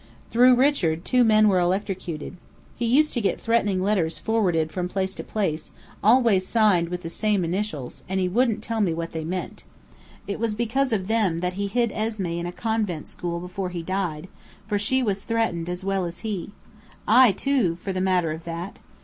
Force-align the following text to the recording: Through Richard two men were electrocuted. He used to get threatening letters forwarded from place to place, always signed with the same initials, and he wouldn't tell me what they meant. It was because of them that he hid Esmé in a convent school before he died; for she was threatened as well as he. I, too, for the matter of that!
Through 0.31 0.55
Richard 0.55 1.05
two 1.05 1.23
men 1.23 1.47
were 1.47 1.59
electrocuted. 1.59 2.35
He 2.75 2.85
used 2.87 3.13
to 3.13 3.21
get 3.21 3.39
threatening 3.39 3.83
letters 3.83 4.17
forwarded 4.17 4.71
from 4.71 4.89
place 4.89 5.13
to 5.13 5.23
place, 5.23 5.69
always 6.03 6.47
signed 6.47 6.89
with 6.89 7.03
the 7.03 7.09
same 7.11 7.45
initials, 7.45 8.03
and 8.09 8.19
he 8.19 8.27
wouldn't 8.27 8.63
tell 8.63 8.81
me 8.81 8.95
what 8.95 9.11
they 9.11 9.23
meant. 9.23 9.63
It 10.25 10.39
was 10.39 10.55
because 10.55 10.91
of 10.91 11.05
them 11.05 11.37
that 11.41 11.53
he 11.53 11.67
hid 11.67 11.91
Esmé 11.91 12.39
in 12.39 12.47
a 12.47 12.51
convent 12.51 13.09
school 13.09 13.39
before 13.39 13.69
he 13.69 13.83
died; 13.83 14.27
for 14.65 14.79
she 14.79 15.03
was 15.03 15.21
threatened 15.21 15.69
as 15.69 15.83
well 15.85 16.05
as 16.05 16.21
he. 16.21 16.49
I, 17.07 17.31
too, 17.31 17.75
for 17.75 17.93
the 17.93 18.01
matter 18.01 18.31
of 18.31 18.43
that! 18.45 18.79